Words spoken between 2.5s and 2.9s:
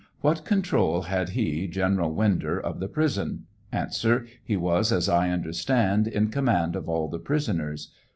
of the